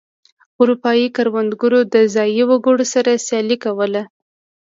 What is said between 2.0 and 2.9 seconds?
ځايي وګړو